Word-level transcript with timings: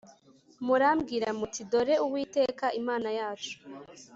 Murambwira 0.65 1.27
muti 1.39 1.61
dore 1.71 1.95
uwiteka 2.05 2.65
imana 2.79 3.09
yacu 3.19 3.55